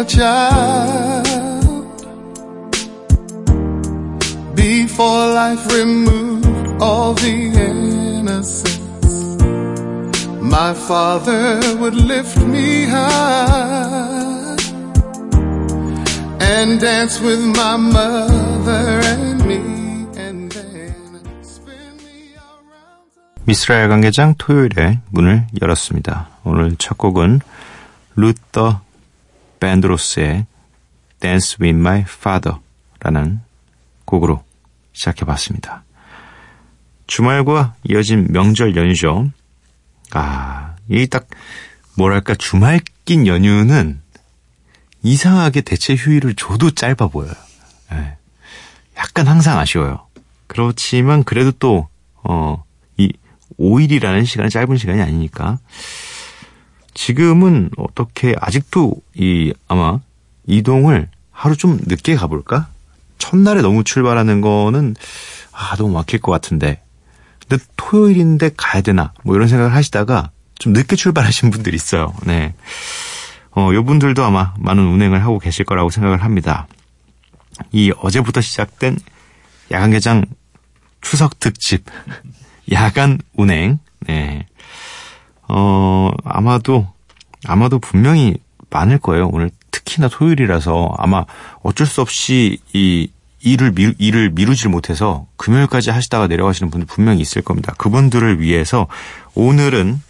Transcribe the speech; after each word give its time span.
A 0.00 0.04
child. 0.04 1.26
Before 4.56 5.26
life 5.40 5.64
removed 5.72 6.46
all 6.80 7.12
the 7.14 7.36
innocence, 7.68 9.42
my 10.40 10.72
father 10.88 11.60
would 11.80 11.94
lift 11.94 12.38
me 12.38 12.86
high 12.86 14.56
and 16.40 16.80
dance 16.80 17.20
with 17.20 17.42
my 17.60 17.76
mother 17.76 19.00
and 19.12 19.44
me. 19.44 19.60
and 20.16 20.50
then 20.52 21.24
spin 21.42 21.96
me 22.04 22.34
around. 22.36 23.44
미스라 23.44 23.82
야간 23.82 24.00
개장 24.00 24.34
토요일에 24.38 25.00
문을 25.10 25.46
열었습니다. 25.60 26.28
오늘 26.44 26.76
첫 26.78 26.96
곡은 26.96 27.40
루터 28.16 28.80
밴드로스의 29.60 30.46
Dance 31.20 31.58
with 31.60 31.78
My 31.78 32.00
Father라는 32.00 33.40
곡으로 34.04 34.42
시작해 34.92 35.24
봤습니다. 35.24 35.84
주말과 37.06 37.74
이어진 37.84 38.26
명절 38.30 38.76
연휴죠. 38.76 39.30
아, 40.12 40.74
이 40.88 41.06
딱 41.06 41.28
뭐랄까 41.96 42.34
주말 42.34 42.80
낀 43.04 43.26
연휴는 43.26 44.00
이상하게 45.02 45.60
대체 45.62 45.94
휴일을 45.94 46.34
줘도 46.34 46.70
짧아 46.70 47.08
보여요. 47.08 47.32
예. 47.92 48.16
약간 48.96 49.26
항상 49.28 49.58
아쉬워요. 49.58 50.06
그렇지만 50.46 51.24
그래도 51.24 51.52
또, 51.52 51.88
어, 52.22 52.62
이 52.96 53.12
5일이라는 53.58 54.26
시간은 54.26 54.50
짧은 54.50 54.76
시간이 54.76 55.00
아니니까. 55.00 55.58
지금은 56.94 57.70
어떻게, 57.76 58.34
아직도 58.38 58.94
이, 59.14 59.52
아마 59.68 59.98
이동을 60.46 61.08
하루 61.30 61.56
좀 61.56 61.78
늦게 61.86 62.16
가볼까? 62.16 62.68
첫날에 63.18 63.62
너무 63.62 63.84
출발하는 63.84 64.40
거는, 64.40 64.96
아, 65.52 65.76
너무 65.76 65.92
막힐 65.92 66.20
것 66.20 66.32
같은데. 66.32 66.82
근데 67.46 67.64
토요일인데 67.76 68.50
가야 68.56 68.82
되나? 68.82 69.12
뭐 69.24 69.34
이런 69.34 69.48
생각을 69.48 69.74
하시다가 69.74 70.30
좀 70.58 70.72
늦게 70.72 70.96
출발하신 70.96 71.50
분들이 71.50 71.74
있어요. 71.74 72.12
네. 72.24 72.54
어, 73.52 73.70
요 73.74 73.84
분들도 73.84 74.22
아마 74.22 74.54
많은 74.58 74.86
운행을 74.86 75.22
하고 75.22 75.38
계실 75.38 75.64
거라고 75.64 75.90
생각을 75.90 76.22
합니다. 76.22 76.68
이 77.72 77.92
어제부터 77.98 78.40
시작된 78.40 78.98
야간 79.72 79.90
개장 79.90 80.24
추석 81.00 81.40
특집 81.40 81.84
야간 82.72 83.18
운행 83.34 83.78
네. 84.00 84.46
어, 85.52 86.10
아마도 86.24 86.86
아마도 87.44 87.78
분명히 87.78 88.36
많을 88.70 88.98
거예요. 88.98 89.28
오늘 89.32 89.50
특히나 89.70 90.08
토요일이라서 90.08 90.94
아마 90.98 91.24
어쩔 91.62 91.86
수 91.86 92.00
없이 92.00 92.58
이 92.72 93.10
일을 93.42 93.72
미, 93.72 93.92
일을 93.98 94.30
미루질 94.30 94.70
못해서 94.70 95.26
금요일까지 95.36 95.90
하시다가 95.90 96.26
내려가시는 96.26 96.70
분들 96.70 96.86
분명히 96.86 97.20
있을 97.20 97.42
겁니다. 97.42 97.74
그분들을 97.78 98.40
위해서 98.40 98.86
오늘은 99.34 100.00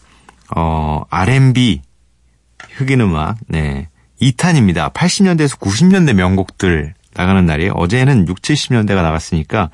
어, 0.57 1.05
R&B 1.09 1.83
흑인 2.73 3.01
음악 3.01 3.37
네. 3.47 3.89
2탄입니다. 4.21 4.93
80년대에서 4.93 5.59
90년대 5.59 6.13
명곡들 6.13 6.93
나가는 7.15 7.47
날이에요. 7.47 7.73
어제는 7.73 8.29
6, 8.29 8.43
70년대가 8.43 9.03
나갔으니까 9.03 9.71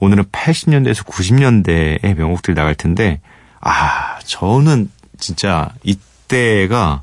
오늘은 0.00 0.24
80년대에서 0.24 1.06
90년대의 1.06 2.14
명곡들 2.16 2.54
나갈 2.54 2.74
텐데 2.74 3.20
아, 3.62 4.18
저는 4.24 4.90
진짜 5.18 5.70
이때가 5.84 7.02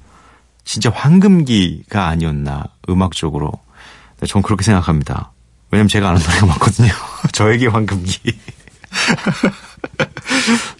진짜 0.65 0.91
황금기가 0.91 2.05
아니었나 2.07 2.65
음악적으로 2.89 3.53
네, 4.19 4.27
전 4.27 4.41
그렇게 4.41 4.63
생각합니다. 4.63 5.31
왜냐면 5.71 5.87
제가 5.87 6.09
아는 6.09 6.21
노래가 6.21 6.45
많거든요. 6.45 6.91
저에게 7.31 7.67
황금기. 7.67 8.19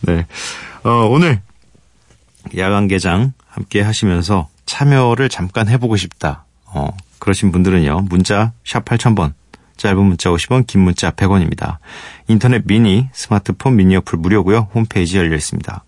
네. 0.03 0.27
어, 0.83 1.07
오늘 1.09 1.41
야간 2.57 2.87
개장 2.87 3.33
함께 3.47 3.81
하시면서 3.81 4.49
참여를 4.65 5.29
잠깐 5.29 5.69
해보고 5.69 5.95
싶다. 5.95 6.45
어, 6.65 6.89
그러신 7.19 7.51
분들은요. 7.51 8.01
문자 8.09 8.51
샵 8.65 8.85
8000번, 8.85 9.33
짧은 9.79 9.97
문자 9.97 10.29
50원, 10.29 10.67
긴 10.67 10.81
문자 10.81 11.09
100원입니다. 11.11 11.77
인터넷 12.27 12.67
미니, 12.67 13.07
스마트폰 13.13 13.77
미니 13.77 13.95
어플 13.95 14.19
무료고요. 14.19 14.67
홈페이지 14.75 15.17
열려 15.17 15.37
있습니다. 15.37 15.83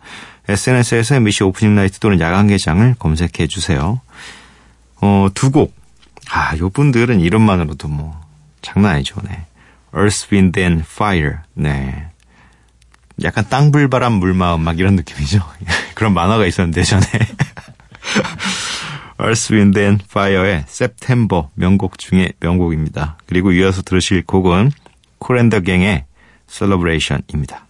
SNS에서 0.47 1.15
MBC 1.15 1.43
오프닝 1.43 1.75
나이트 1.75 1.99
또는 1.99 2.21
야간 2.21 2.47
개장을 2.47 2.95
검색해 2.97 3.47
주세요. 3.47 3.99
어, 5.01 5.27
두 5.33 5.51
곡. 5.51 5.75
아, 6.31 6.57
요 6.57 6.69
분들은 6.69 7.19
이름만으로도 7.19 7.89
뭐 7.89 8.17
장난 8.61 8.93
아니죠. 8.93 9.19
네. 9.23 9.45
Earth, 9.93 10.27
Wind 10.31 10.57
and 10.59 10.85
Fire. 10.89 11.39
네. 11.53 12.07
약간 13.23 13.45
땅불바람 13.49 14.13
물마음 14.13 14.61
막 14.61 14.79
이런 14.79 14.95
느낌이죠. 14.95 15.43
그런 15.95 16.13
만화가 16.13 16.45
있었는데 16.45 16.83
전에. 16.83 17.03
Earth, 19.21 19.53
Wind 19.53 19.79
and 19.79 20.03
Fire의 20.03 20.65
September 20.67 21.45
명곡 21.53 21.97
중에 21.97 22.33
명곡입니다. 22.39 23.17
그리고 23.25 23.51
이어서 23.51 23.81
들으실 23.81 24.25
곡은 24.25 24.71
콜앤더 25.19 25.61
갱의 25.61 26.05
Celebration입니다. 26.47 27.65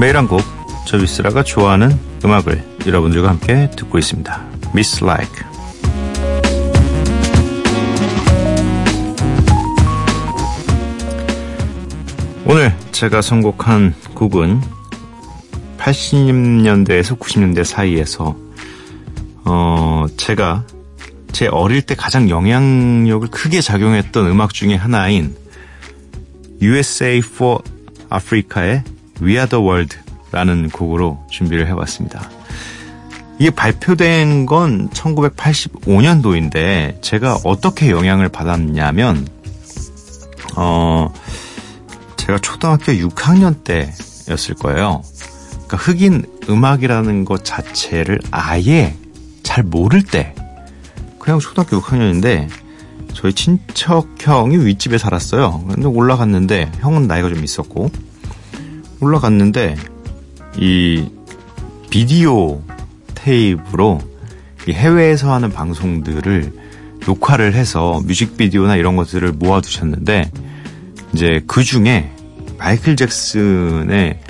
매일 0.00 0.16
한 0.16 0.26
곡, 0.26 0.40
저 0.86 0.96
미스라가 0.96 1.42
좋아하는 1.42 1.94
음악을 2.24 2.64
여러분들과 2.86 3.28
함께 3.28 3.70
듣고 3.76 3.98
있습니다. 3.98 4.44
Miss 4.70 5.04
Like. 5.04 5.44
오늘 12.46 12.74
제가 12.92 13.20
선곡한 13.20 13.94
곡은 14.14 14.62
80년대에서 15.76 17.18
90년대 17.18 17.64
사이에서 17.64 18.34
어 19.44 20.06
제가 20.16 20.64
제 21.32 21.46
어릴 21.48 21.82
때 21.82 21.94
가장 21.94 22.30
영향력을 22.30 23.28
크게 23.28 23.60
작용했던 23.60 24.26
음악 24.28 24.54
중에 24.54 24.76
하나인 24.76 25.36
USA 26.62 27.18
for 27.18 27.62
Africa의 28.10 28.82
We 29.22 29.32
Are 29.32 29.48
the 29.48 29.64
World라는 29.64 30.70
곡으로 30.70 31.24
준비를 31.30 31.66
해봤습니다. 31.68 32.28
이게 33.38 33.50
발표된 33.50 34.46
건 34.46 34.88
1985년도인데 34.90 37.02
제가 37.02 37.38
어떻게 37.44 37.90
영향을 37.90 38.28
받았냐면 38.28 39.26
어 40.56 41.12
제가 42.16 42.38
초등학교 42.38 42.92
6학년 42.92 43.64
때였을 43.64 44.54
거예요. 44.56 45.02
그러니까 45.66 45.76
흑인 45.78 46.24
음악이라는 46.48 47.24
것 47.24 47.44
자체를 47.44 48.20
아예 48.30 48.94
잘 49.42 49.64
모를 49.64 50.02
때 50.02 50.34
그냥 51.18 51.38
초등학교 51.38 51.80
6학년인데 51.80 52.48
저희 53.14 53.32
친척 53.32 54.08
형이 54.18 54.64
윗집에 54.66 54.98
살았어요. 54.98 55.64
근데 55.66 55.86
올라갔는데 55.86 56.70
형은 56.80 57.06
나이가 57.06 57.28
좀 57.28 57.42
있었고 57.42 57.90
올라갔는데 59.00 59.76
이 60.56 61.08
비디오 61.90 62.62
테이프로 63.14 64.00
이 64.68 64.72
해외에서 64.72 65.32
하는 65.32 65.50
방송들을 65.50 66.52
녹화를 67.06 67.54
해서 67.54 68.00
뮤직비디오나 68.06 68.76
이런 68.76 68.96
것들을 68.96 69.32
모아두셨는데 69.32 70.30
이제 71.12 71.42
그 71.46 71.64
중에 71.64 72.12
마이클 72.58 72.94
잭슨의 72.94 74.20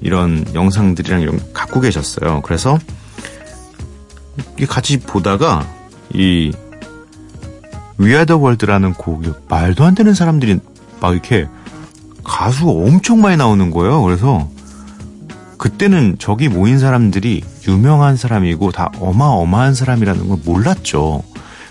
이런 0.00 0.44
영상들이랑 0.54 1.20
이런 1.20 1.38
거 1.38 1.44
갖고 1.52 1.80
계셨어요. 1.80 2.42
그래서 2.42 2.78
이 4.58 4.66
같이 4.66 4.98
보다가 5.00 5.66
이 6.12 6.52
위아더 7.98 8.36
월드라는 8.36 8.92
곡이 8.94 9.30
말도 9.48 9.84
안 9.84 9.94
되는 9.94 10.12
사람들이 10.14 10.58
막 11.00 11.12
이렇게 11.12 11.46
가수가 12.26 12.70
엄청 12.70 13.20
많이 13.20 13.36
나오는 13.36 13.70
거예요. 13.70 14.02
그래서 14.02 14.48
그때는 15.58 16.16
저기 16.18 16.48
모인 16.48 16.78
사람들이 16.78 17.42
유명한 17.66 18.16
사람이고 18.16 18.72
다 18.72 18.90
어마어마한 19.00 19.74
사람이라는 19.74 20.28
걸 20.28 20.38
몰랐죠. 20.44 21.22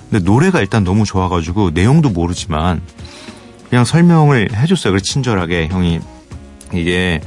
근데 0.09 0.23
노래가 0.23 0.59
일단 0.59 0.83
너무 0.83 1.05
좋아가지고 1.05 1.71
내용도 1.71 2.09
모르지만 2.09 2.81
그냥 3.69 3.85
설명을 3.85 4.55
해줬어요. 4.55 4.93
그래 4.93 5.01
친절하게 5.01 5.67
형이 5.67 5.99
이게 6.73 7.21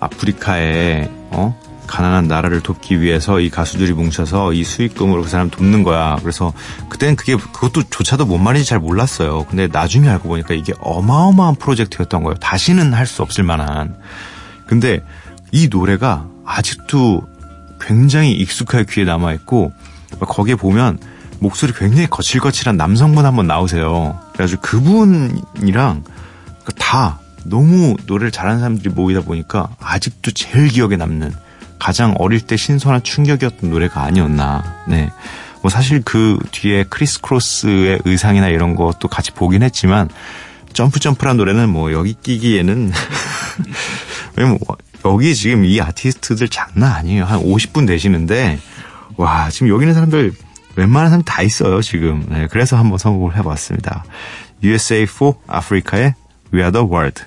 아프리카에 0.00 1.10
어 1.30 1.58
가난한 1.86 2.28
나라를 2.28 2.60
돕기 2.60 3.00
위해서 3.00 3.40
이 3.40 3.50
가수들이 3.50 3.92
뭉쳐서 3.92 4.52
이 4.52 4.64
수익금으로 4.64 5.22
그 5.22 5.28
사람 5.28 5.50
돕는 5.50 5.82
거야. 5.82 6.16
그래서 6.20 6.52
그때는 6.88 7.16
그게 7.16 7.36
그것도 7.36 7.84
조차도 7.90 8.26
뭔 8.26 8.42
말인지 8.42 8.68
잘 8.68 8.78
몰랐어요. 8.78 9.44
근데 9.44 9.68
나중에 9.68 10.08
알고 10.08 10.28
보니까 10.28 10.54
이게 10.54 10.72
어마어마한 10.80 11.56
프로젝트였던 11.56 12.22
거예요. 12.22 12.34
다시는 12.36 12.92
할 12.94 13.06
수 13.06 13.22
없을 13.22 13.44
만한. 13.44 13.96
근데 14.66 15.04
이 15.52 15.68
노래가 15.70 16.26
아직도 16.44 17.22
굉장히 17.80 18.32
익숙하게 18.32 18.86
귀에 18.90 19.04
남아 19.04 19.34
있고 19.34 19.72
거기에 20.20 20.54
보면 20.54 20.98
목소리 21.38 21.72
굉장히 21.74 22.06
거칠거칠한 22.08 22.76
남성분 22.76 23.26
한번 23.26 23.46
나오세요. 23.46 24.18
그래가지고 24.32 24.62
그분이랑 24.62 26.04
다 26.78 27.18
너무 27.44 27.94
노래를 28.06 28.30
잘하는 28.30 28.60
사람들이 28.60 28.94
모이다 28.94 29.20
보니까 29.20 29.68
아직도 29.78 30.30
제일 30.30 30.68
기억에 30.68 30.96
남는 30.96 31.34
가장 31.84 32.14
어릴 32.18 32.40
때 32.40 32.56
신선한 32.56 33.02
충격이었던 33.02 33.68
노래가 33.68 34.04
아니었나. 34.04 34.64
네. 34.88 35.10
뭐 35.60 35.70
사실 35.70 36.00
그 36.02 36.38
뒤에 36.50 36.84
크리스 36.88 37.20
크로스의 37.20 38.00
의상이나 38.06 38.48
이런 38.48 38.74
것도 38.74 39.08
같이 39.08 39.32
보긴 39.32 39.62
했지만 39.62 40.08
Jump 40.72 40.98
Jump란 40.98 41.36
노래는 41.36 41.68
뭐 41.68 41.92
여기 41.92 42.14
끼기에는 42.14 42.90
왜냐면 44.34 44.58
여기 45.04 45.34
지금 45.34 45.66
이 45.66 45.78
아티스트들 45.78 46.48
장난 46.48 46.90
아니에요. 46.90 47.26
한 47.26 47.40
50분 47.40 47.86
되시는데 47.86 48.58
와 49.18 49.50
지금 49.50 49.68
여기 49.68 49.82
있는 49.82 49.92
사람들 49.92 50.32
웬만한 50.76 51.10
사람 51.10 51.22
다 51.22 51.42
있어요 51.42 51.82
지금. 51.82 52.24
네, 52.30 52.46
그래서 52.50 52.78
한번 52.78 52.96
선곡을 52.96 53.36
해봤습니다. 53.36 54.06
USA 54.62 55.02
for 55.02 55.34
Africa의 55.54 56.14
We 56.50 56.60
Are 56.60 56.72
the 56.72 56.86
World. 56.86 57.24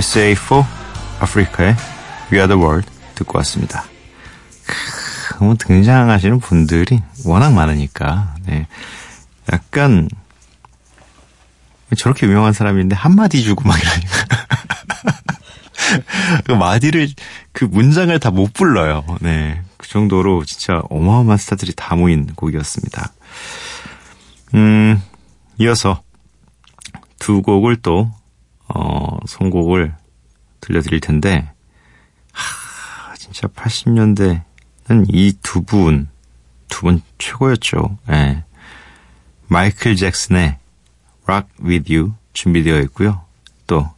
USA 0.00 0.32
for 0.32 0.64
Africa의 1.22 1.76
We 2.32 2.38
Are 2.38 2.48
the 2.48 2.58
World 2.58 2.90
듣고 3.16 3.36
왔습니다. 3.38 3.84
크, 4.64 5.44
뭐 5.44 5.54
등장하시는 5.58 6.40
분들이 6.40 7.02
워낙 7.26 7.52
많으니까 7.52 8.34
네. 8.46 8.66
약간 9.52 10.08
저렇게 11.98 12.26
유명한 12.26 12.54
사람인데 12.54 12.96
한마디 12.96 13.42
주고 13.42 13.68
막 13.68 13.78
이러니까 13.78 14.26
그 16.44 16.52
마디를 16.52 17.10
그 17.52 17.66
문장을 17.66 18.18
다 18.20 18.30
못 18.30 18.54
불러요. 18.54 19.04
네. 19.20 19.60
그 19.76 19.86
정도로 19.86 20.46
진짜 20.46 20.80
어마어마한 20.88 21.36
스타들이 21.36 21.74
다 21.76 21.94
모인 21.94 22.26
곡이었습니다. 22.34 23.12
음, 24.54 25.02
이어서 25.58 26.02
두 27.18 27.42
곡을 27.42 27.76
또 27.82 28.10
어, 28.74 29.18
선곡을 29.26 29.94
들려드릴 30.60 31.00
텐데, 31.00 31.50
하, 32.32 33.14
진짜 33.16 33.46
80년대는 33.48 35.06
이 35.08 35.32
두 35.42 35.62
분, 35.62 36.08
두 36.68 36.82
분 36.82 37.02
최고였죠. 37.18 37.98
예. 38.10 38.44
마이클 39.48 39.96
잭슨의 39.96 40.58
Rock 41.26 41.48
With 41.64 41.92
You 41.94 42.14
준비되어 42.32 42.80
있고요. 42.82 43.24
또, 43.66 43.90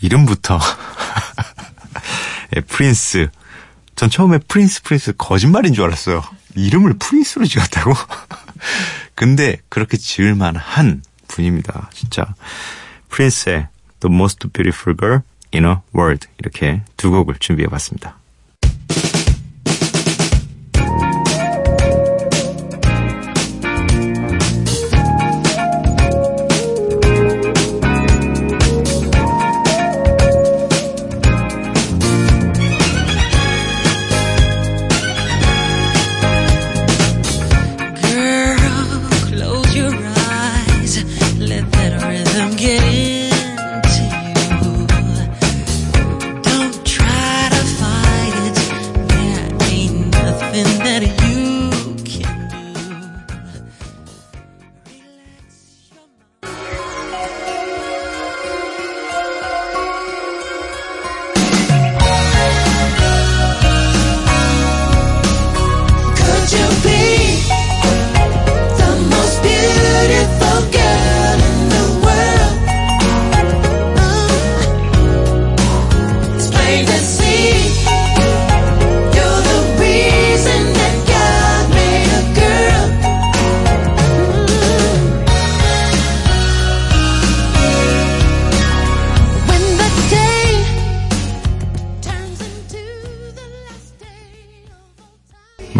이름부터, 0.00 0.58
예, 2.56 2.60
프린스. 2.60 3.30
전 3.96 4.10
처음에 4.10 4.38
프린스 4.38 4.82
프린스 4.82 5.12
거짓말인 5.16 5.74
줄 5.74 5.84
알았어요. 5.84 6.22
이름을 6.56 6.94
프린스로 6.98 7.46
지었다고? 7.46 7.92
근데 9.14 9.58
그렇게 9.68 9.96
지을 9.96 10.34
만한 10.34 11.02
분입니다. 11.28 11.90
진짜. 11.94 12.34
프린스의 13.12 13.68
The 14.00 14.12
Most 14.12 14.48
Beautiful 14.48 14.96
Girl 14.98 15.20
in 15.54 15.64
a 15.64 15.76
World 15.94 16.26
이렇게 16.38 16.82
두 16.96 17.10
곡을 17.10 17.36
준비해 17.38 17.68
봤습니다. 17.68 18.16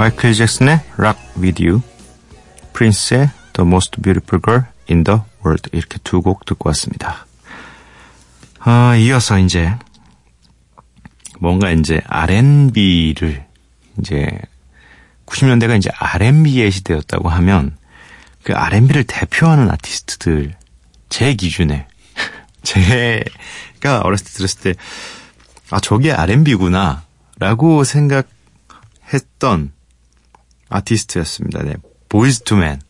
마이클 0.03 0.35
잭슨의 0.35 0.81
Rock 0.99 1.23
With 1.41 1.65
You, 1.65 1.81
프린스의 2.73 3.31
The 3.53 3.65
Most 3.65 4.03
Beautiful 4.03 4.43
Girl 4.45 4.65
in 4.91 5.05
the 5.05 5.21
World 5.47 5.71
이렇게 5.73 6.01
두 6.03 6.21
곡 6.21 6.45
듣고 6.45 6.71
왔습니다. 6.71 7.25
아, 8.59 8.97
이어서 8.97 9.39
이제 9.39 9.73
뭔가 11.39 11.71
이제 11.71 12.01
R&B를 12.05 13.47
이제 14.01 14.29
90년대가 15.27 15.79
이제 15.79 15.89
R&B의 15.97 16.73
시대였다고 16.73 17.29
하면 17.29 17.77
그 18.43 18.55
R&B를 18.55 19.05
대표하는 19.05 19.71
아티스트들 19.71 20.57
제 21.11 21.35
기준에 21.35 21.87
제가 22.65 24.01
어렸을 24.01 24.27
때 24.27 24.33
들었을 24.33 24.61
때 24.63 24.75
아 25.71 25.79
저게 25.79 26.11
R&B구나 26.11 27.05
라고 27.39 27.85
생각했던 27.85 29.71
아티스트였습니다. 30.73 31.63
네. 31.63 31.75
보이즈 32.09 32.41
투맨. 32.41 32.81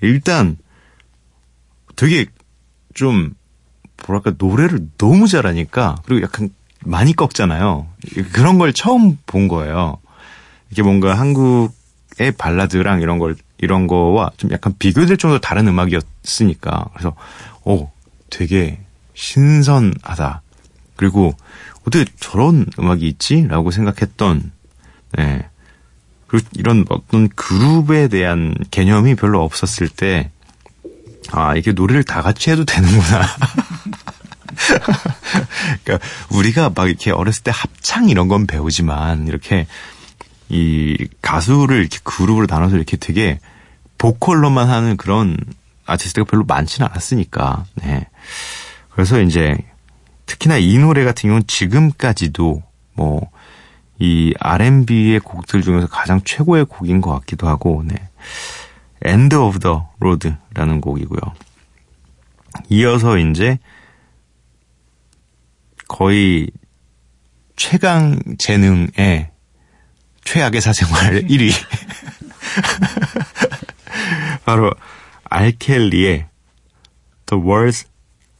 일단 0.00 0.56
되게 1.96 2.26
좀 2.94 3.34
뭐랄까 4.06 4.34
노래를 4.36 4.88
너무 4.98 5.28
잘하니까 5.28 5.96
그리고 6.04 6.22
약간 6.22 6.50
많이 6.84 7.14
꺾잖아요. 7.14 7.86
그런 8.32 8.58
걸 8.58 8.72
처음 8.72 9.18
본 9.26 9.48
거예요. 9.48 9.98
이게 10.70 10.82
뭔가 10.82 11.18
한국의 11.18 12.32
발라드랑 12.36 13.00
이런 13.00 13.18
걸 13.18 13.36
이런 13.58 13.86
거와 13.86 14.30
좀 14.36 14.50
약간 14.50 14.74
비교될 14.78 15.16
정도로 15.16 15.40
다른 15.40 15.66
음악이었으니까 15.68 16.86
그래서 16.92 17.14
오 17.64 17.90
되게 18.30 18.80
신선하다. 19.14 20.42
그리고 20.96 21.34
어떻게 21.86 22.04
저런 22.18 22.66
음악이 22.78 23.06
있지?라고 23.06 23.70
생각했던 23.70 24.52
네. 25.12 25.48
그리고 26.34 26.48
이런 26.54 26.84
어떤 26.88 27.28
그룹에 27.28 28.08
대한 28.08 28.56
개념이 28.72 29.14
별로 29.14 29.44
없었을 29.44 29.88
때 29.88 30.32
아, 31.30 31.54
이게 31.54 31.70
노래를 31.70 32.02
다 32.02 32.22
같이 32.22 32.50
해도 32.50 32.64
되는구나. 32.64 33.22
그러니까 35.84 36.08
우리가 36.30 36.72
막 36.74 36.88
이렇게 36.88 37.12
어렸을 37.12 37.44
때 37.44 37.52
합창 37.54 38.08
이런 38.08 38.26
건 38.26 38.48
배우지만 38.48 39.28
이렇게 39.28 39.68
이 40.48 41.06
가수를 41.22 41.78
이렇게 41.78 41.98
그룹으로 42.02 42.46
나눠서 42.48 42.76
이렇게 42.76 42.96
되게 42.96 43.38
보컬로만 43.98 44.68
하는 44.68 44.96
그런 44.96 45.36
아티스트가 45.86 46.28
별로 46.28 46.42
많지는 46.44 46.88
않았으니까. 46.90 47.64
네. 47.76 48.08
그래서 48.90 49.20
이제 49.20 49.56
특히나 50.26 50.58
이 50.58 50.78
노래 50.78 51.04
같은 51.04 51.28
경우는 51.28 51.46
지금까지도 51.46 52.60
뭐 52.94 53.30
이 53.98 54.34
R&B의 54.38 55.20
곡들 55.20 55.62
중에서 55.62 55.86
가장 55.86 56.20
최고의 56.24 56.66
곡인 56.66 57.00
것 57.00 57.12
같기도 57.12 57.48
하고, 57.48 57.82
네. 57.84 57.94
End 59.04 59.34
of 59.36 59.58
the 59.58 59.78
Road라는 60.00 60.80
곡이고요. 60.80 61.20
이어서 62.70 63.18
이제 63.18 63.58
거의 65.88 66.50
최강 67.56 68.18
재능의 68.38 69.30
최악의 70.24 70.60
사생활 70.60 71.22
1위. 71.22 71.52
바로 74.44 74.72
알켈리의 75.24 76.26
The 77.26 77.42
World's 77.42 77.86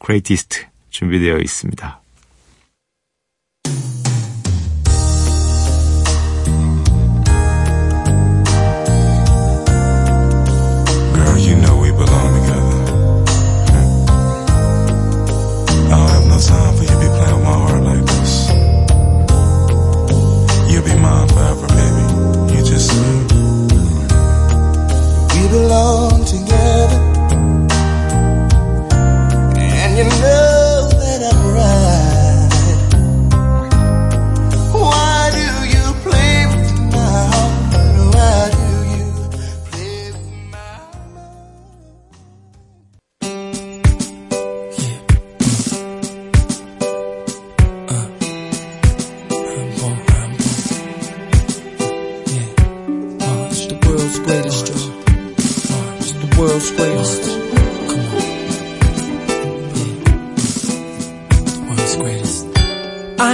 Greatest 0.04 0.66
준비되어 0.90 1.38
있습니다. 1.38 2.00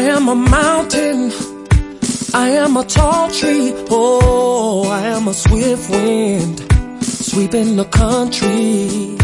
I 0.01 0.03
am 0.03 0.29
a 0.29 0.35
mountain. 0.35 1.33
I 2.33 2.51
am 2.51 2.77
a 2.77 2.85
tall 2.85 3.31
tree. 3.31 3.73
Oh, 3.91 4.89
I 4.89 5.03
am 5.17 5.29
a 5.29 5.35
swift 5.35 5.91
wind 5.91 6.59
sweeping 7.03 7.77
the 7.77 7.85
country. 7.85 9.17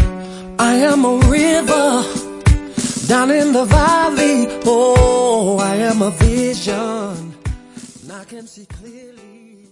I 0.59 0.73
am 0.91 1.05
a 1.05 1.17
river 1.27 2.03
down 3.07 3.31
in 3.31 3.53
the 3.53 3.65
valley. 3.65 4.47
Oh, 4.65 5.57
I 5.59 5.75
am 5.75 6.01
a 6.01 6.11
vision. 6.11 7.33
I 8.11 8.23
can 8.25 8.47
see 8.47 8.65
clearly. 8.65 9.67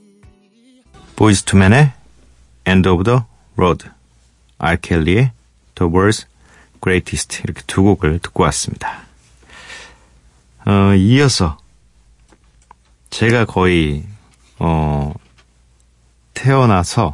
Boys 1.15 1.41
to 1.43 1.55
many. 1.55 1.93
End 2.65 2.87
of 2.87 3.03
the 3.03 3.25
Road. 3.55 3.94
알켈리의 4.57 5.31
The 5.75 5.91
World's 5.91 6.25
Greatest 6.81 7.41
이렇게 7.43 7.61
두 7.67 7.83
곡을 7.83 8.19
듣고 8.19 8.43
왔습니다. 8.43 9.03
어, 10.65 10.95
이어서 10.95 11.57
제가 13.09 13.45
거의 13.45 14.05
어, 14.59 15.13
태어나서 16.33 17.13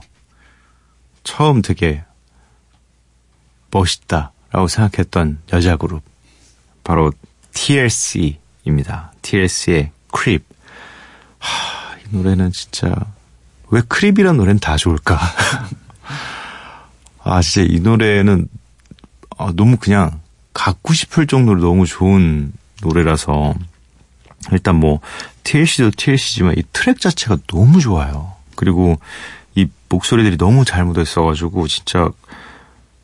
처음 1.23 1.61
되게 1.61 2.03
멋있다라고 3.71 4.67
생각했던 4.67 5.39
여자 5.53 5.77
그룹 5.77 6.03
바로 6.83 7.11
TLC입니다. 7.53 9.13
TLC의 9.21 9.91
Creep. 10.13 10.45
하, 11.39 11.97
이 11.97 12.01
노래는 12.09 12.51
진짜 12.51 12.93
왜 13.69 13.81
크립이란 13.87 14.37
노래는 14.37 14.59
다 14.59 14.75
좋을까? 14.75 15.19
아, 17.23 17.41
진짜 17.41 17.67
이 17.71 17.79
노래는 17.79 18.47
아, 19.37 19.51
너무 19.55 19.77
그냥 19.77 20.19
갖고 20.53 20.93
싶을 20.93 21.27
정도로 21.27 21.61
너무 21.61 21.85
좋은 21.85 22.51
노래라서 22.81 23.53
일단 24.51 24.75
뭐 24.75 24.99
TLC도 25.43 25.91
TLC지만 25.91 26.55
이 26.57 26.63
트랙 26.73 26.99
자체가 26.99 27.37
너무 27.47 27.79
좋아요. 27.79 28.33
그리고 28.55 28.99
이 29.55 29.67
목소리들이 29.89 30.37
너무 30.37 30.65
잘 30.65 30.83
묻어 30.85 31.01
있어가지고 31.01 31.67
진짜 31.67 32.09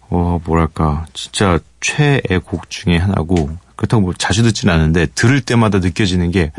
어 0.09 0.39
뭐랄까 0.45 1.05
진짜 1.13 1.59
최애 1.81 2.39
곡 2.43 2.69
중에 2.69 2.97
하나고 2.97 3.49
그렇다고 3.75 4.01
뭐 4.01 4.13
자주 4.13 4.43
듣진 4.43 4.69
않는데 4.69 5.07
들을 5.07 5.41
때마다 5.41 5.79
느껴지는 5.79 6.31
게 6.31 6.51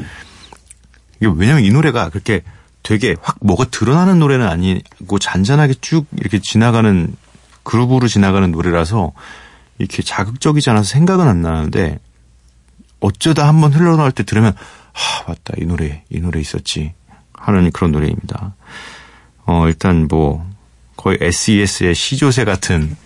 이게 1.21 1.33
왜냐면 1.35 1.65
이 1.65 1.71
노래가 1.71 2.11
그렇게 2.11 2.43
되게 2.83 3.17
확 3.21 3.37
뭐가 3.41 3.65
드러나는 3.65 4.19
노래는 4.19 4.47
아니고 4.47 5.19
잔잔하게 5.19 5.75
쭉 5.81 6.07
이렇게 6.17 6.39
지나가는 6.41 7.15
그룹으로 7.69 8.09
지나가는 8.09 8.51
노래라서 8.51 9.13
이렇게 9.77 10.03
자극적이지 10.03 10.71
않아서 10.71 10.89
생각은 10.89 11.29
안 11.29 11.43
나는데 11.43 11.99
어쩌다 12.99 13.47
한번 13.47 13.75
흘러나올 13.75 14.11
때 14.11 14.23
들으면 14.25 14.55
아 14.55 15.29
맞다. 15.29 15.53
이 15.59 15.67
노래 15.67 16.03
이 16.09 16.19
노래 16.19 16.41
있었지. 16.41 16.95
하는 17.35 17.71
그런 17.71 17.93
노래입니다. 17.93 18.55
어 19.45 19.69
일단 19.69 20.09
뭐 20.09 20.49
거의 20.97 21.19
SES의 21.21 21.95
시조새 21.95 22.47
같은 22.47 22.97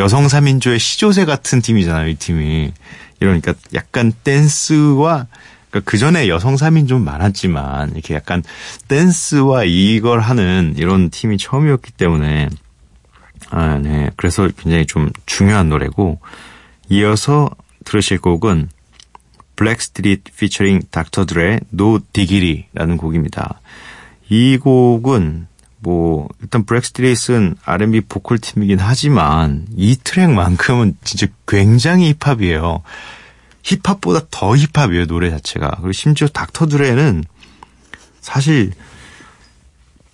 여성 0.00 0.26
3인조의 0.26 0.80
시조새 0.80 1.24
같은 1.24 1.62
팀이잖아요 1.62 2.08
이 2.08 2.16
팀이. 2.16 2.72
이러니까 3.20 3.54
약간 3.74 4.12
댄스와 4.24 5.28
그러니까 5.70 5.90
그 5.90 5.96
전에 5.96 6.26
여성 6.26 6.56
3인 6.56 6.88
좀 6.88 7.04
많았지만 7.04 7.92
이렇게 7.92 8.14
약간 8.14 8.42
댄스와 8.88 9.62
이걸 9.62 10.18
하는 10.18 10.74
이런 10.76 11.08
팀이 11.08 11.38
처음이었기 11.38 11.92
때문에 11.92 12.48
아, 13.50 13.78
네. 13.78 14.10
그래서 14.16 14.48
굉장히 14.56 14.86
좀 14.86 15.10
중요한 15.26 15.68
노래고 15.68 16.20
이어서 16.90 17.50
들으실 17.84 18.20
곡은 18.20 18.68
블랙스트리트 19.56 20.32
피처링 20.36 20.82
닥터 20.90 21.24
드레의 21.24 21.60
No 21.70 21.98
Diggity라는 22.12 22.96
곡입니다. 22.96 23.60
이 24.28 24.56
곡은 24.58 25.46
뭐 25.80 26.28
일단 26.40 26.64
블랙스트리트는 26.64 27.56
R&B 27.64 28.02
보컬 28.02 28.38
팀이긴 28.38 28.78
하지만 28.80 29.66
이 29.76 29.96
트랙만큼은 30.02 30.96
진짜 31.02 31.26
굉장히 31.46 32.14
힙합이에요. 32.20 32.82
힙합보다 33.62 34.26
더 34.30 34.56
힙합이에요 34.56 35.06
노래 35.06 35.30
자체가. 35.30 35.70
그리고 35.76 35.92
심지어 35.92 36.28
닥터 36.28 36.66
드레는 36.66 37.24
사실 38.20 38.72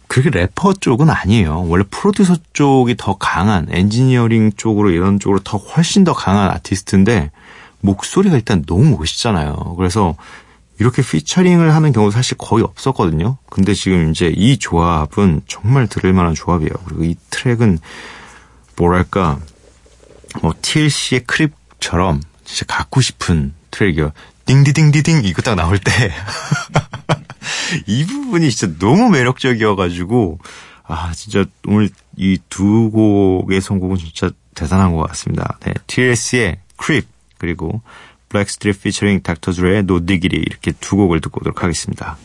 그렇게 0.07 0.31
래퍼 0.31 0.75
쪽은 0.75 1.11
아니에요. 1.11 1.67
원래 1.69 1.85
프로듀서 1.91 2.37
쪽이 2.53 2.97
더 2.97 3.17
강한 3.17 3.67
엔지니어링 3.71 4.53
쪽으로 4.57 4.91
이런 4.91 5.19
쪽으로 5.19 5.41
더 5.41 5.59
훨씬 5.59 6.05
더 6.05 6.13
강한 6.13 6.51
아티스트인데 6.51 7.31
목소리가 7.81 8.37
일단 8.37 8.65
너무 8.65 8.97
멋있잖아요. 8.97 9.75
그래서 9.77 10.17
이렇게 10.79 11.03
피처링을 11.03 11.75
하는 11.75 11.93
경우 11.93 12.11
사실 12.11 12.37
거의 12.37 12.65
없었거든요. 12.65 13.37
근데 13.49 13.75
지금 13.75 14.11
이제 14.11 14.33
이 14.35 14.59
조합은 14.59 15.43
정말 15.47 15.87
들을 15.87 16.13
만한 16.13 16.35
조합이에요. 16.35 16.71
그리고 16.87 17.05
이 17.05 17.17
트랙은 17.31 17.79
뭐랄까 18.77 19.39
뭐 20.43 20.53
TLC의 20.61 21.25
Creep처럼 21.27 22.21
진짜 22.45 22.65
갖고 22.67 23.01
싶은 23.01 23.55
트랙이요. 23.71 24.13
띵디딩디딩 24.47 25.23
이거 25.25 25.43
딱 25.43 25.55
나올 25.55 25.79
때 25.79 26.13
이 27.87 28.05
부분이 28.07 28.51
진짜 28.51 28.77
너무 28.79 29.11
매력적이어가지고 29.11 30.39
아 30.85 31.13
진짜 31.15 31.45
오늘 31.67 31.89
이 32.17 32.39
두 32.49 32.91
곡의 32.91 33.61
선곡은 33.61 33.97
진짜 33.97 34.31
대단한 34.55 34.95
것 34.95 35.07
같습니다. 35.09 35.59
네, 35.65 35.75
TLC의 35.87 36.59
Creep 36.77 37.07
그리고 37.39 37.83
블랙스트리트 38.29 38.81
피처링 38.81 39.23
닥터 39.23 39.53
드레의 39.53 39.85
No 39.85 39.97
Diggity 39.97 40.37
이렇게 40.37 40.73
두 40.81 40.97
곡을 40.97 41.21
듣고 41.21 41.41
오도록 41.41 41.63
하겠습니다. 41.63 42.17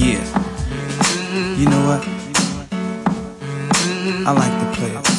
Yeah. 0.00 0.24
You 1.58 1.68
know 1.68 1.84
what? 1.86 2.02
I 4.26 4.32
like 4.32 4.54
the 4.62 4.68
players. 4.78 5.10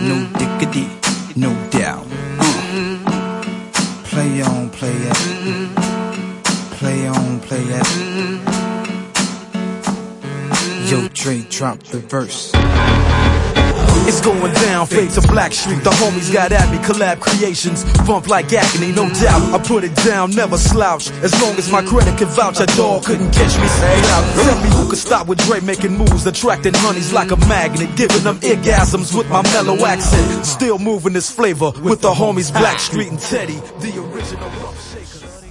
No 0.00 0.16
diggity, 0.38 0.88
no 1.36 1.52
doubt. 1.68 2.06
Uh. 2.40 3.42
Play 4.04 4.40
on, 4.40 4.70
play 4.70 4.94
it. 4.94 5.16
Play 6.78 7.06
on, 7.06 7.40
play 7.40 7.64
it. 7.68 7.86
Yo, 10.90 11.08
Dre, 11.08 11.42
drop 11.50 11.82
the 11.82 11.98
verse. 11.98 12.50
It's 14.07 14.19
going 14.19 14.53
down, 14.53 14.85
fade 14.87 15.11
to 15.11 15.21
Black 15.21 15.53
Street. 15.53 15.83
The 15.83 15.89
homies 15.91 16.31
got 16.31 16.51
at 16.51 16.69
me, 16.71 16.77
collab 16.79 17.19
creations. 17.19 17.83
Bump 18.05 18.27
like 18.27 18.51
agony, 18.51 18.91
no 18.91 19.07
doubt. 19.09 19.53
I 19.53 19.59
put 19.59 19.83
it 19.83 19.95
down, 20.03 20.31
never 20.31 20.57
slouch. 20.57 21.09
As 21.23 21.31
long 21.41 21.55
as 21.55 21.71
my 21.71 21.81
credit 21.81 22.17
can 22.17 22.27
vouch, 22.27 22.59
a 22.59 22.65
dog 22.75 23.05
couldn't 23.05 23.31
catch 23.31 23.57
me. 23.57 23.67
Say 23.67 23.99
out. 24.11 24.23
Tell 24.43 24.61
me 24.61 24.69
who 24.75 24.89
could 24.89 24.99
stop 24.99 25.27
with 25.27 25.39
Dre 25.45 25.61
making 25.61 25.97
moves, 25.97 26.25
attracting 26.25 26.73
honeys 26.75 27.13
like 27.13 27.31
a 27.31 27.37
magnet, 27.47 27.95
giving 27.95 28.23
them 28.23 28.39
orgasms 28.39 29.15
with 29.15 29.29
my 29.29 29.41
mellow 29.53 29.85
accent. 29.85 30.45
Still 30.45 30.79
moving 30.79 31.13
this 31.13 31.31
flavor 31.31 31.71
with 31.81 32.01
the 32.01 32.11
homies 32.11 32.51
Black 32.51 32.79
Street 32.79 33.09
and 33.09 33.19
Teddy, 33.19 33.59
the 33.79 33.99
original 34.03 34.49
rough 34.61 34.79
shakers. 34.91 35.43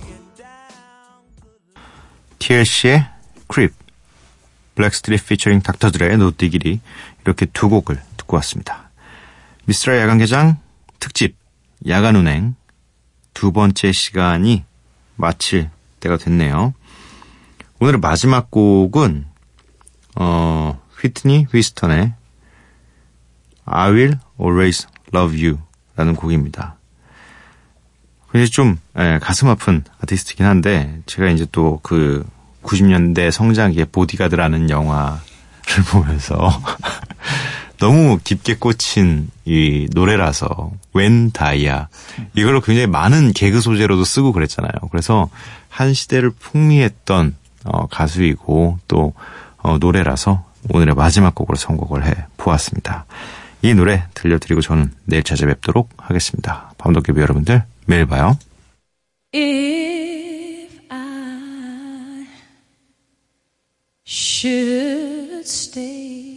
TLC의 2.39 3.07
크립, 3.47 3.73
블랙스트리트 4.75 5.25
피처링 5.27 5.63
닥터 5.63 5.91
드레의 5.91 6.19
노띠기리 6.19 6.81
이렇게 7.25 7.47
두 7.47 7.69
곡을 7.69 8.01
듣고 8.28 8.36
왔습니다. 8.38 8.92
미스라 9.66 9.98
야간개장 10.00 10.58
특집 11.00 11.36
야간운행 11.88 12.56
두 13.34 13.52
번째 13.52 13.92
시간이 13.92 14.66
마칠 15.16 15.70
때가 16.00 16.18
됐네요. 16.18 16.74
오늘의 17.80 18.00
마지막 18.00 18.52
곡은 18.52 19.26
어 20.16 20.80
휘트니 21.00 21.48
휘스턴의 21.52 22.14
I 23.66 23.92
Will 23.92 24.18
Always 24.40 24.88
Love 25.14 25.44
You 25.44 25.60
라는 25.96 26.16
곡입니다. 26.16 26.76
굉장히 28.32 28.50
좀 28.50 28.78
예, 28.98 29.20
가슴 29.22 29.48
아픈 29.48 29.84
아티스트긴 30.02 30.46
한데 30.46 31.02
제가 31.06 31.30
이제 31.30 31.46
또 31.52 31.80
그 31.82 32.26
90년대 32.64 33.32
성장기의 33.32 33.88
보디가드라는 33.94 34.70
영화를 34.70 35.22
보면서 35.90 36.50
너무 37.78 38.20
깊게 38.24 38.56
꽂힌 38.56 39.30
이 39.46 39.88
노래라서 39.94 40.72
웬 40.94 41.32
다이아 41.32 41.88
이걸로 42.36 42.62
굉장히 42.62 42.88
많은 42.88 43.34
개그 43.34 43.62
소재로도 43.62 44.04
쓰고 44.04 44.32
그랬잖아요. 44.34 44.72
그래서 44.92 45.30
한 45.70 45.94
시대를 45.94 46.32
풍미했던 46.32 47.36
어, 47.66 47.88
가수이고 47.88 48.80
또 48.88 49.14
어, 49.58 49.78
노래라서 49.78 50.46
오늘의 50.70 50.96
마지막 50.96 51.36
곡으로 51.36 51.56
선곡을 51.56 52.06
해 52.06 52.14
보았습니다. 52.38 53.06
이 53.62 53.74
노래 53.74 54.06
들려드리고 54.14 54.62
저는 54.62 54.92
내일 55.06 55.24
찾아뵙도록 55.24 55.90
하겠습니다. 55.98 56.72
밤도깨비 56.78 57.20
여러분들 57.20 57.64
매일 57.86 58.06
봐요. 58.06 58.38
If 59.34 60.80
I 60.90 62.28
should 64.06 65.42
stay, 65.42 66.37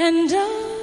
And 0.00 0.32
I. 0.32 0.79